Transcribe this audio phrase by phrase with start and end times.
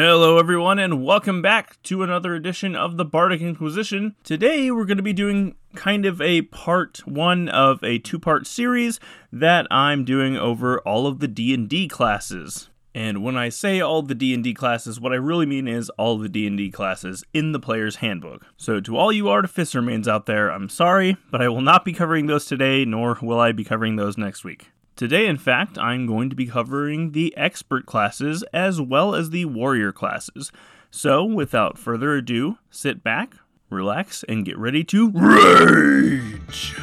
[0.00, 4.14] Hello, everyone, and welcome back to another edition of the Bardic Inquisition.
[4.22, 9.00] Today, we're going to be doing kind of a part one of a two-part series
[9.32, 12.70] that I'm doing over all of the D&D classes.
[12.94, 16.28] And when I say all the D&D classes, what I really mean is all the
[16.28, 18.46] D&D classes in the player's handbook.
[18.56, 21.92] So to all you artificer mains out there, I'm sorry, but I will not be
[21.92, 24.70] covering those today, nor will I be covering those next week.
[24.98, 29.44] Today, in fact, I'm going to be covering the expert classes as well as the
[29.44, 30.50] warrior classes.
[30.90, 33.36] So, without further ado, sit back,
[33.70, 36.74] relax, and get ready to rage!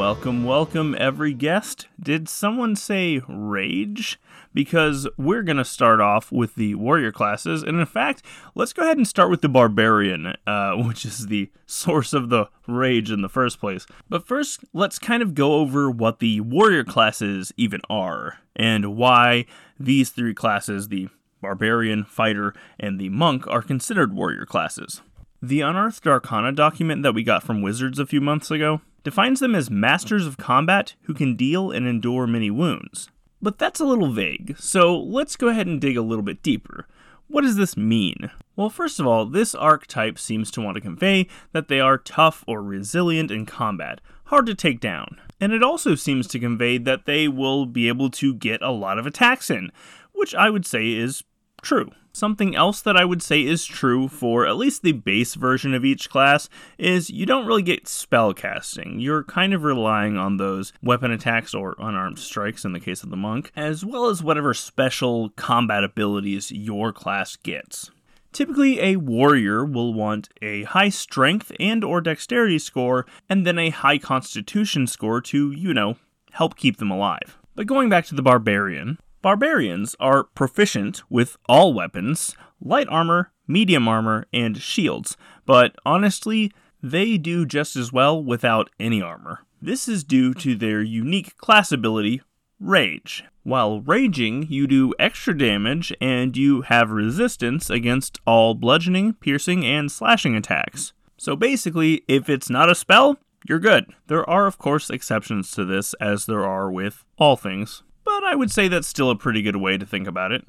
[0.00, 1.86] Welcome, welcome, every guest.
[2.02, 4.18] Did someone say rage?
[4.54, 7.62] Because we're going to start off with the warrior classes.
[7.62, 11.50] And in fact, let's go ahead and start with the barbarian, uh, which is the
[11.66, 13.84] source of the rage in the first place.
[14.08, 19.44] But first, let's kind of go over what the warrior classes even are and why
[19.78, 21.10] these three classes, the
[21.42, 25.02] barbarian, fighter, and the monk, are considered warrior classes.
[25.42, 29.54] The Unearthed Arcana document that we got from Wizards a few months ago defines them
[29.54, 33.08] as masters of combat who can deal and endure many wounds.
[33.42, 36.86] But that's a little vague, so let's go ahead and dig a little bit deeper.
[37.26, 38.30] What does this mean?
[38.56, 42.44] Well, first of all, this archetype seems to want to convey that they are tough
[42.46, 45.20] or resilient in combat, hard to take down.
[45.40, 48.98] And it also seems to convey that they will be able to get a lot
[48.98, 49.70] of attacks in,
[50.12, 51.22] which I would say is
[51.62, 51.90] true.
[52.12, 55.84] Something else that I would say is true for at least the base version of
[55.84, 58.98] each class is you don't really get spell casting.
[58.98, 63.10] You're kind of relying on those weapon attacks or unarmed strikes in the case of
[63.10, 67.90] the monk, as well as whatever special combat abilities your class gets.
[68.32, 73.70] Typically, a warrior will want a high strength and or dexterity score and then a
[73.70, 75.96] high constitution score to, you know,
[76.32, 77.38] help keep them alive.
[77.54, 83.86] But going back to the barbarian, Barbarians are proficient with all weapons, light armor, medium
[83.86, 86.50] armor, and shields, but honestly,
[86.82, 89.40] they do just as well without any armor.
[89.60, 92.22] This is due to their unique class ability,
[92.58, 93.24] Rage.
[93.42, 99.92] While raging, you do extra damage and you have resistance against all bludgeoning, piercing, and
[99.92, 100.92] slashing attacks.
[101.18, 103.16] So basically, if it's not a spell,
[103.46, 103.86] you're good.
[104.06, 107.82] There are, of course, exceptions to this, as there are with all things
[108.20, 110.44] but I would say that's still a pretty good way to think about it.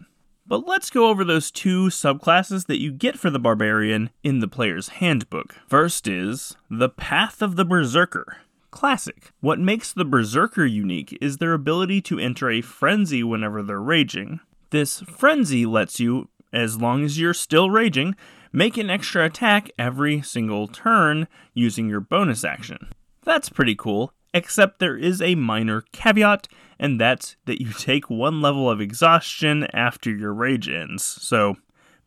[0.45, 4.47] But let's go over those two subclasses that you get for the barbarian in the
[4.47, 5.55] player's handbook.
[5.67, 8.37] First is the Path of the Berserker.
[8.71, 9.31] Classic.
[9.39, 14.41] What makes the Berserker unique is their ability to enter a frenzy whenever they're raging.
[14.71, 18.15] This frenzy lets you, as long as you're still raging,
[18.51, 22.89] make an extra attack every single turn using your bonus action.
[23.23, 26.47] That's pretty cool, except there is a minor caveat,
[26.79, 31.55] and that's that you take one level of exhaustion after your rage ends, so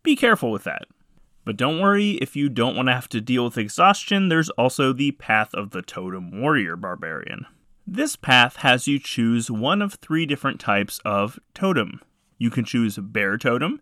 [0.02, 0.86] be careful with that.
[1.44, 4.92] But don't worry if you don't want to have to deal with exhaustion, there's also
[4.92, 7.46] the Path of the Totem Warrior Barbarian.
[7.86, 12.00] This path has you choose one of three different types of totem.
[12.38, 13.80] You can choose Bear Totem,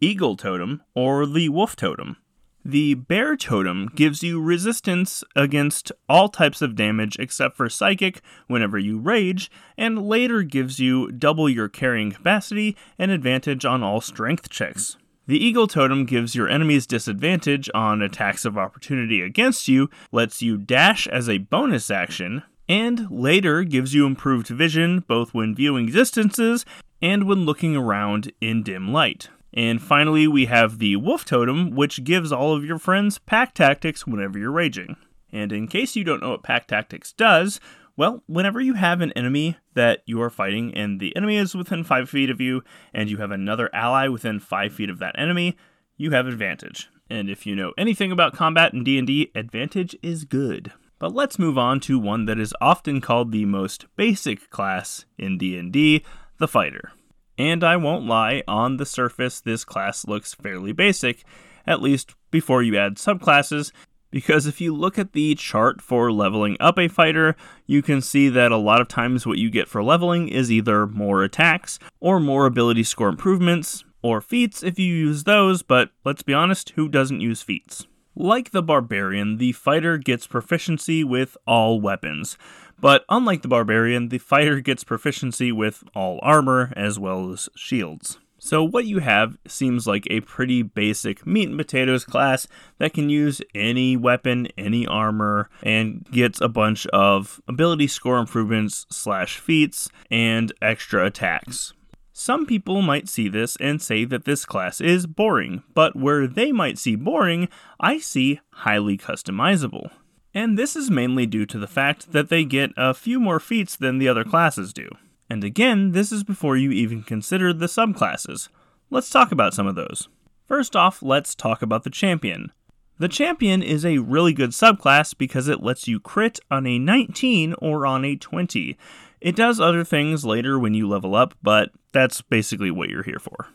[0.00, 2.16] Eagle Totem, or the Wolf Totem.
[2.64, 8.78] The Bear Totem gives you resistance against all types of damage except for psychic whenever
[8.78, 14.50] you rage, and later gives you double your carrying capacity and advantage on all strength
[14.50, 14.98] checks.
[15.26, 20.58] The Eagle Totem gives your enemies disadvantage on attacks of opportunity against you, lets you
[20.58, 26.66] dash as a bonus action, and later gives you improved vision both when viewing distances
[27.00, 29.30] and when looking around in dim light.
[29.52, 34.06] And finally, we have the Wolf Totem, which gives all of your friends pack tactics
[34.06, 34.96] whenever you're raging.
[35.32, 37.60] And in case you don't know what pack tactics does,
[37.96, 41.84] well, whenever you have an enemy that you are fighting and the enemy is within
[41.84, 42.62] 5 feet of you
[42.94, 45.56] and you have another ally within 5 feet of that enemy,
[45.96, 46.88] you have advantage.
[47.10, 50.72] And if you know anything about combat in D&D, advantage is good.
[50.98, 55.38] But let's move on to one that is often called the most basic class in
[55.38, 56.04] D&D,
[56.38, 56.92] the fighter.
[57.40, 61.24] And I won't lie, on the surface, this class looks fairly basic,
[61.66, 63.72] at least before you add subclasses,
[64.10, 68.28] Because if you look at the chart for leveling up a fighter, you can see
[68.28, 72.18] that a lot of times what you get for leveling is either more attacks or
[72.18, 76.88] more ability score improvements, or feats if you use those, but let's be honest, who
[76.88, 77.86] doesn't use feats?
[78.16, 82.36] Like the barbarian, the fighter gets proficiency with all weapons.
[82.80, 88.18] But unlike the barbarian, the fighter gets proficiency with all armor as well as shields.
[88.42, 92.48] So, what you have seems like a pretty basic meat and potatoes class
[92.78, 98.86] that can use any weapon, any armor, and gets a bunch of ability score improvements
[98.88, 101.74] slash feats and extra attacks.
[102.14, 106.50] Some people might see this and say that this class is boring, but where they
[106.50, 107.48] might see boring,
[107.78, 109.90] I see highly customizable.
[110.32, 113.74] And this is mainly due to the fact that they get a few more feats
[113.74, 114.88] than the other classes do.
[115.28, 118.48] And again, this is before you even consider the subclasses.
[118.90, 120.08] Let's talk about some of those.
[120.46, 122.52] First off, let's talk about the champion.
[122.98, 127.54] The champion is a really good subclass because it lets you crit on a 19
[127.58, 128.76] or on a 20.
[129.20, 133.18] It does other things later when you level up, but that's basically what you're here
[133.18, 133.48] for.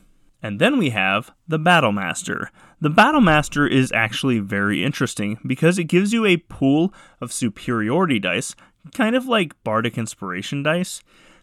[0.46, 2.52] And then we have the Battle Master.
[2.80, 8.20] The Battle Master is actually very interesting because it gives you a pool of superiority
[8.20, 8.56] dice,
[8.94, 11.02] kind of like Bardic Inspiration dice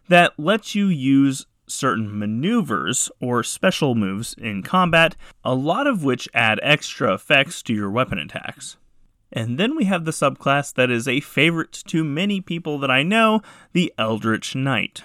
[0.08, 6.28] that lets you use certain maneuvers or special moves in combat, a lot of which
[6.32, 8.76] add extra effects to your weapon attacks.
[9.32, 13.02] And then we have the subclass that is a favorite to many people that I
[13.02, 15.02] know the Eldritch Knight.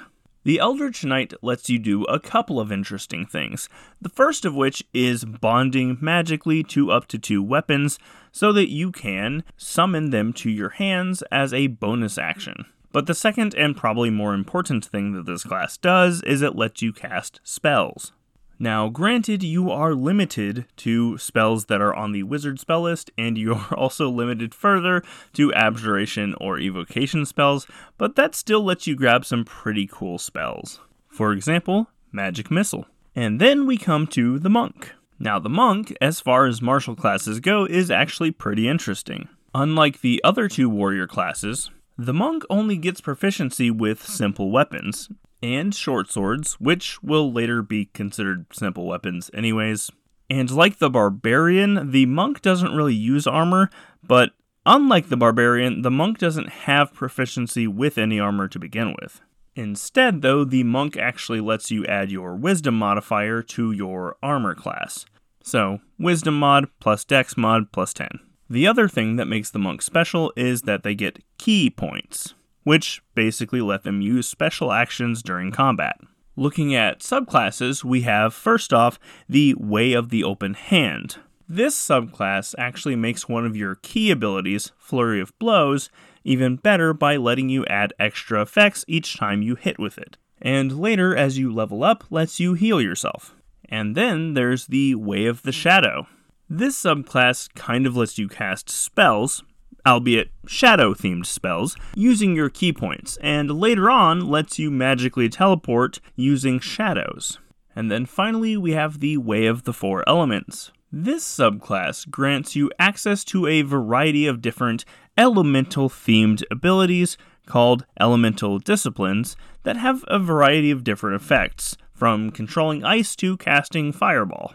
[0.48, 3.68] The Eldritch Knight lets you do a couple of interesting things.
[4.00, 8.00] The first of which is bonding magically to up to two weapons
[8.32, 12.64] so that you can summon them to your hands as a bonus action.
[12.94, 16.82] But the second and probably more important thing that this class does is it lets
[16.82, 18.14] you cast spells.
[18.60, 23.38] Now, granted, you are limited to spells that are on the wizard spell list, and
[23.38, 27.68] you are also limited further to abjuration or evocation spells,
[27.98, 30.80] but that still lets you grab some pretty cool spells.
[31.08, 32.88] For example, Magic Missile.
[33.16, 34.94] And then we come to the Monk.
[35.20, 39.30] Now, the Monk, as far as martial classes go, is actually pretty interesting.
[39.54, 45.10] Unlike the other two warrior classes, the monk only gets proficiency with simple weapons
[45.42, 49.92] and short swords, which will later be considered simple weapons, anyways.
[50.30, 53.70] And like the barbarian, the monk doesn't really use armor,
[54.04, 54.32] but
[54.66, 59.22] unlike the barbarian, the monk doesn't have proficiency with any armor to begin with.
[59.56, 65.06] Instead, though, the monk actually lets you add your wisdom modifier to your armor class.
[65.42, 68.20] So, wisdom mod plus dex mod plus 10.
[68.50, 72.34] The other thing that makes the monk special is that they get ki points,
[72.68, 75.96] which basically let them use special actions during combat.
[76.36, 79.00] Looking at subclasses, we have first off
[79.30, 81.16] the Way of the Open Hand.
[81.48, 85.90] This subclass actually makes one of your key abilities, Flurry of Blows,
[86.26, 90.18] even better by letting you add extra effects each time you hit with it.
[90.42, 93.34] And later, as you level up, lets you heal yourself.
[93.70, 96.08] And then there's the Way of the Shadow.
[96.50, 99.42] This subclass kind of lets you cast spells,
[99.88, 106.00] albeit shadow themed spells, using your ki points, and later on lets you magically teleport
[106.16, 107.40] using shadows.
[107.76, 110.72] And then finally, we have the Way of the Four Elements.
[110.92, 114.84] This subclass grants you access to a variety of different
[115.18, 122.84] elemental themed abilities called elemental disciplines that have a variety of different effects, from controlling
[122.84, 124.54] ice to casting fireball.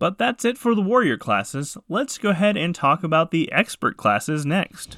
[0.00, 1.76] But that's it for the warrior classes.
[1.86, 4.96] Let's go ahead and talk about the expert classes next.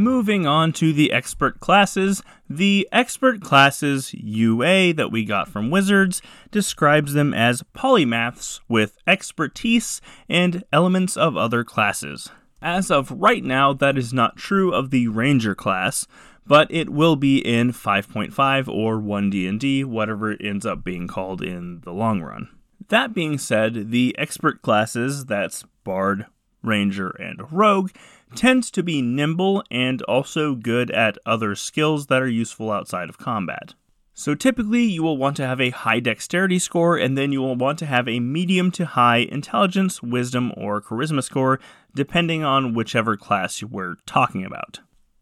[0.00, 6.22] Moving on to the expert classes, the expert classes UA that we got from Wizards
[6.52, 12.30] describes them as polymaths with expertise and elements of other classes.
[12.62, 16.06] As of right now, that is not true of the Ranger class,
[16.46, 21.80] but it will be in 5.5 or 1D&D, whatever it ends up being called in
[21.80, 22.48] the long run.
[22.88, 26.26] That being said, the expert classes, that's Bard,
[26.62, 27.90] Ranger, and Rogue,
[28.34, 33.18] tends to be nimble and also good at other skills that are useful outside of
[33.18, 33.74] combat.
[34.14, 37.54] So typically, you will want to have a high dexterity score, and then you will
[37.54, 41.60] want to have a medium to high intelligence, wisdom, or charisma score,
[41.94, 44.80] depending on whichever class we're talking about.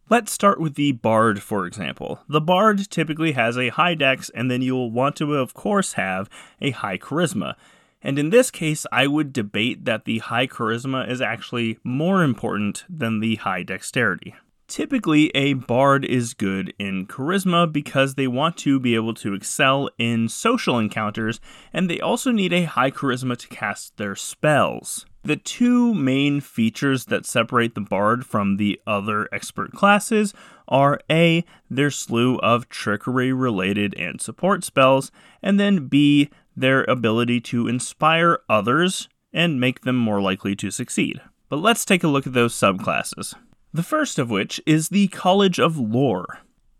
[0.08, 2.20] Let's start with the Bard, for example.
[2.26, 6.30] The Bard typically has a high dex, and then you'll want to, of course, have
[6.62, 7.54] a high charisma.
[8.06, 12.84] And in this case, I would debate that the high charisma is actually more important
[12.88, 14.32] than the high dexterity.
[14.68, 19.90] Typically, a bard is good in charisma because they want to be able to excel
[19.98, 21.40] in social encounters,
[21.72, 25.04] and they also need a high charisma to cast their spells.
[25.24, 30.32] The two main features that separate the bard from the other expert classes
[30.68, 35.10] are A, their slew of trickery related and support spells,
[35.42, 41.20] and then B, their ability to inspire others and make them more likely to succeed.
[41.48, 43.34] But let's take a look at those subclasses.
[43.72, 46.38] The first of which is the College of Lore.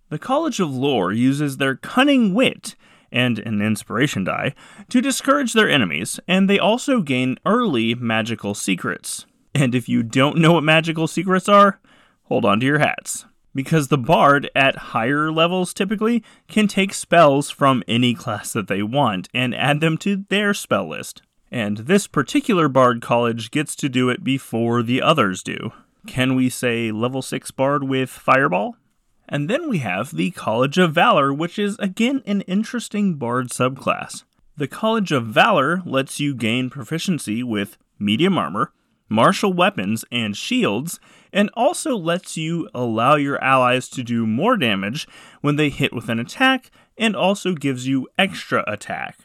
[0.09, 2.75] The College of Lore uses their cunning wit
[3.13, 4.55] and an inspiration die
[4.89, 9.27] to discourage their enemies, and they also gain early magical secrets.
[9.55, 11.81] And if you don't know what magical secrets are,
[12.25, 17.51] hold on to your hats because the bard at higher levels typically can take spells
[17.51, 21.23] from any class that they want and add them to their spell list.
[21.51, 25.73] And this particular bard college gets to do it before the others do.
[26.07, 28.77] Can we say level 6 bard with fireball?
[29.29, 34.25] And then we have the College of Valor, which is again an interesting bard subclass.
[34.57, 38.73] The College of Valor lets you gain proficiency with medium armor,
[39.09, 41.01] martial weapons, and shields,
[41.37, 45.07] and also lets you allow your allies to do more damage
[45.43, 49.19] when they hit with an attack, and also gives you extra attack.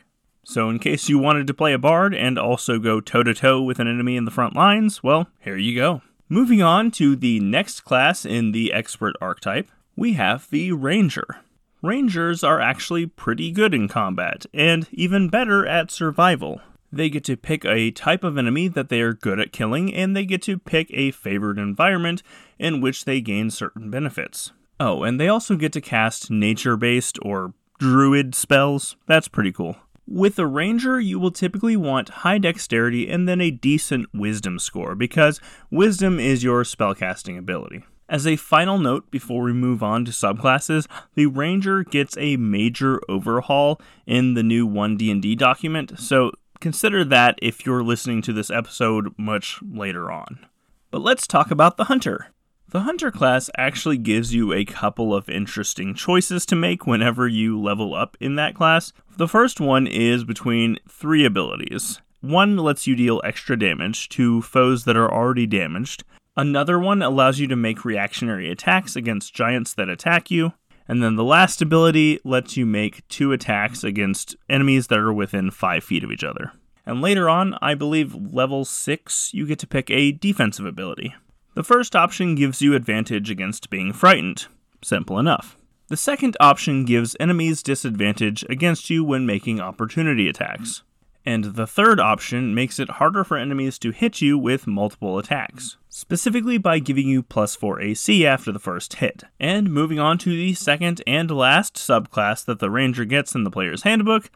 [0.43, 3.61] So, in case you wanted to play a bard and also go toe to toe
[3.61, 6.01] with an enemy in the front lines, well, here you go.
[6.27, 11.37] Moving on to the next class in the expert archetype, we have the Ranger.
[11.81, 16.59] Rangers are actually pretty good in combat, and even better at survival.
[16.91, 20.15] They get to pick a type of enemy that they are good at killing, and
[20.15, 22.21] they get to pick a favored environment
[22.59, 24.51] in which they gain certain benefits.
[24.79, 28.95] Oh, and they also get to cast nature based or druid spells.
[29.07, 29.77] That's pretty cool.
[30.07, 34.95] With a ranger, you will typically want high dexterity and then a decent wisdom score
[34.95, 37.83] because wisdom is your spellcasting ability.
[38.09, 42.99] As a final note before we move on to subclasses, the ranger gets a major
[43.07, 46.31] overhaul in the new 1D&D document, so
[46.61, 50.45] consider that if you're listening to this episode much later on.
[50.91, 52.27] But let's talk about the Hunter.
[52.69, 57.59] The Hunter class actually gives you a couple of interesting choices to make whenever you
[57.61, 58.93] level up in that class.
[59.17, 61.99] The first one is between three abilities.
[62.21, 66.05] One lets you deal extra damage to foes that are already damaged.
[66.37, 70.53] Another one allows you to make reactionary attacks against giants that attack you.
[70.87, 75.51] And then the last ability lets you make two attacks against enemies that are within
[75.51, 76.51] 5 feet of each other.
[76.85, 81.15] And later on, I believe level 6, you get to pick a defensive ability.
[81.53, 84.47] The first option gives you advantage against being frightened.
[84.83, 85.57] Simple enough.
[85.89, 90.83] The second option gives enemies disadvantage against you when making opportunity attacks.
[91.25, 95.77] And the third option makes it harder for enemies to hit you with multiple attacks
[95.91, 99.23] specifically by giving you plus 4 AC after the first hit.
[99.39, 103.51] And moving on to the second and last subclass that the Ranger gets in the
[103.51, 104.31] player's handbook,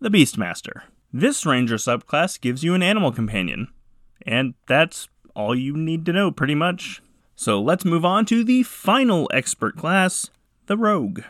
[0.00, 0.82] the Beastmaster.
[1.12, 3.68] This Ranger subclass gives you an animal companion,
[4.24, 7.02] and that's all you need to know pretty much.
[7.34, 10.30] So let's move on to the final expert class,
[10.66, 11.22] the Rogue.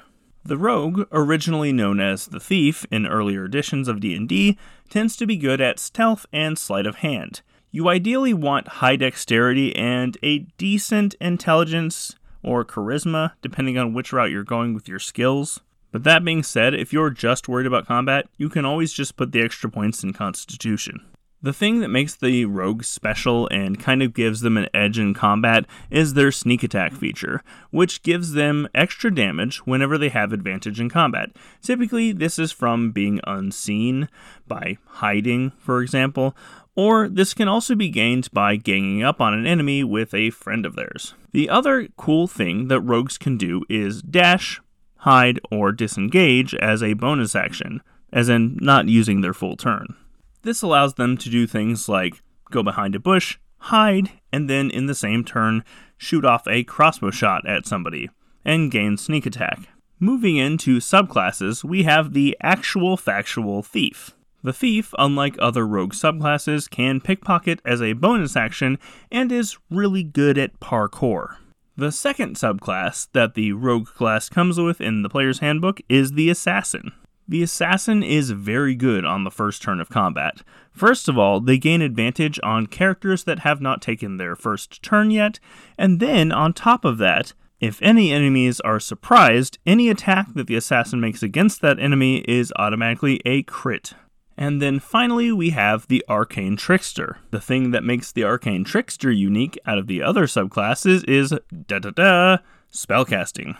[0.44, 5.36] The Rogue, originally known as the Thief in earlier editions of D&D, tends to be
[5.36, 7.42] good at stealth and sleight of hand
[7.72, 14.30] you ideally want high dexterity and a decent intelligence or charisma, depending on which route
[14.30, 15.60] you're going with your skills.
[15.92, 19.32] But that being said, if you're just worried about combat, you can always just put
[19.32, 21.00] the extra points in Constitution.
[21.42, 25.14] The thing that makes the rogue special and kind of gives them an edge in
[25.14, 30.78] combat is their sneak attack feature, which gives them extra damage whenever they have advantage
[30.78, 31.30] in combat.
[31.62, 34.10] Typically, this is from being unseen
[34.46, 36.36] by hiding, for example,
[36.76, 40.66] or this can also be gained by ganging up on an enemy with a friend
[40.66, 41.14] of theirs.
[41.32, 44.60] The other cool thing that rogues can do is dash,
[44.96, 47.80] hide, or disengage as a bonus action,
[48.12, 49.96] as in not using their full turn.
[50.42, 54.86] This allows them to do things like go behind a bush, hide, and then in
[54.86, 55.64] the same turn
[55.96, 58.08] shoot off a crossbow shot at somebody
[58.44, 59.68] and gain sneak attack.
[59.98, 64.12] Moving into subclasses, we have the actual factual thief.
[64.42, 68.78] The thief, unlike other rogue subclasses, can pickpocket as a bonus action
[69.12, 71.36] and is really good at parkour.
[71.76, 76.30] The second subclass that the rogue class comes with in the player's handbook is the
[76.30, 76.92] assassin.
[77.30, 80.42] The assassin is very good on the first turn of combat.
[80.72, 85.12] First of all, they gain advantage on characters that have not taken their first turn
[85.12, 85.38] yet,
[85.78, 90.56] and then on top of that, if any enemies are surprised, any attack that the
[90.56, 93.92] assassin makes against that enemy is automatically a crit.
[94.36, 97.18] And then finally, we have the Arcane Trickster.
[97.30, 101.30] The thing that makes the Arcane Trickster unique out of the other subclasses is
[101.68, 102.38] da da da
[102.72, 103.56] spellcasting.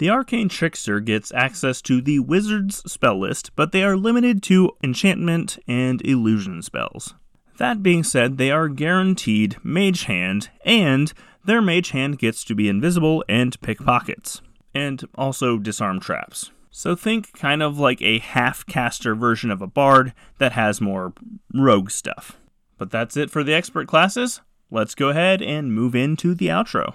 [0.00, 4.70] The Arcane Trickster gets access to the Wizard's spell list, but they are limited to
[4.82, 7.12] enchantment and illusion spells.
[7.58, 11.12] That being said, they are guaranteed Mage Hand, and
[11.44, 14.40] their Mage Hand gets to be invisible and pickpockets,
[14.72, 16.50] and also disarm traps.
[16.70, 21.12] So think kind of like a half caster version of a bard that has more
[21.52, 22.38] rogue stuff.
[22.78, 24.40] But that's it for the expert classes.
[24.70, 26.94] Let's go ahead and move into the outro.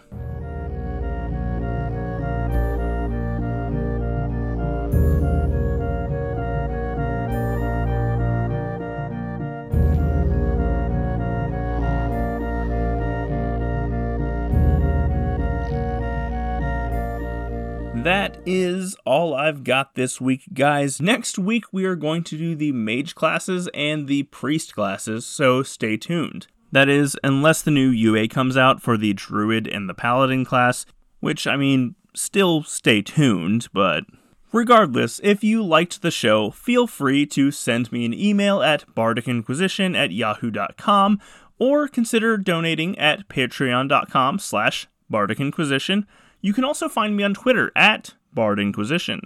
[18.45, 21.01] Is all I've got this week, guys.
[21.01, 25.63] Next week, we are going to do the mage classes and the priest classes, so
[25.63, 26.47] stay tuned.
[26.71, 30.85] That is, unless the new UA comes out for the druid and the paladin class,
[31.19, 34.05] which, I mean, still stay tuned, but
[34.55, 39.97] Regardless, if you liked the show, feel free to send me an email at bardicinquisition
[39.97, 41.19] at yahoo.com
[41.59, 46.05] or consider donating at patreon.com slash bardicinquisition.
[46.39, 49.22] You can also find me on Twitter at Bard Inquisition.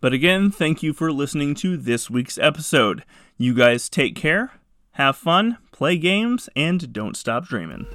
[0.00, 3.04] But again, thank you for listening to this week's episode.
[3.36, 4.52] You guys take care,
[4.92, 7.86] have fun, play games, and don't stop dreaming.